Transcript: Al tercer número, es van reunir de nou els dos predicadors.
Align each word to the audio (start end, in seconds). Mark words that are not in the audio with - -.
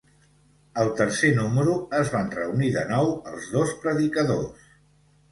Al 0.83 0.87
tercer 0.99 1.27
número, 1.39 1.75
es 1.97 2.09
van 2.13 2.31
reunir 2.35 2.69
de 2.77 2.85
nou 2.93 3.11
els 3.33 3.51
dos 3.57 3.75
predicadors. 3.85 4.65